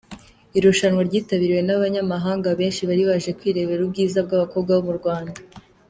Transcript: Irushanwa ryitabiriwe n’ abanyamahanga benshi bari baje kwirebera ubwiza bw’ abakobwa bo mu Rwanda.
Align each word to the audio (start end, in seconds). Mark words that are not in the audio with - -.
Irushanwa 0.57 1.01
ryitabiriwe 1.07 1.61
n’ 1.63 1.69
abanyamahanga 1.77 2.47
benshi 2.59 2.81
bari 2.89 3.03
baje 3.09 3.31
kwirebera 3.39 3.81
ubwiza 3.83 4.19
bw’ 4.25 4.31
abakobwa 4.37 4.71
bo 4.75 4.83
mu 4.87 4.93
Rwanda. 5.01 5.37